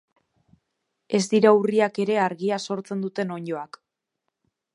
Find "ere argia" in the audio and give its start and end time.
2.07-2.59